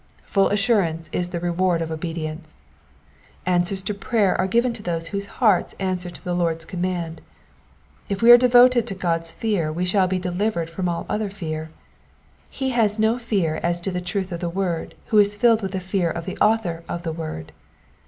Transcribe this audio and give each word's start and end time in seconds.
Full 0.23 0.49
assurance 0.49 1.11
is 1.13 1.29
the 1.29 1.39
reward 1.39 1.79
of 1.79 1.91
obedience. 1.91 2.59
Answers 3.45 3.83
to 3.83 3.93
prayer 3.93 4.35
are 4.41 4.47
given 4.47 4.73
to 4.73 4.81
those 4.81 5.09
whose 5.09 5.27
hearts 5.37 5.75
answer 5.77 6.09
to 6.09 6.23
the 6.23 6.33
Lord's 6.33 6.65
command. 6.65 7.21
If 8.09 8.23
we 8.23 8.31
are 8.31 8.37
devoted 8.39 8.87
to 8.87 8.95
God's 8.95 9.29
fear 9.29 9.71
we 9.71 9.85
shall 9.85 10.07
be 10.07 10.17
delivered 10.17 10.71
from 10.71 10.89
all 10.89 11.05
other 11.07 11.29
fear. 11.29 11.69
He 12.49 12.71
has 12.71 12.97
no 12.97 13.19
fear 13.19 13.59
as 13.61 13.79
to 13.81 13.91
the 13.91 14.01
truth 14.01 14.31
of 14.31 14.39
the 14.39 14.49
word 14.49 14.95
who 15.13 15.19
is 15.19 15.35
filled 15.35 15.61
with 15.61 15.79
fear 15.83 16.09
of 16.09 16.25
the 16.25 16.35
Author 16.39 16.83
of 16.89 17.03
the 17.03 17.13
word. 17.13 17.51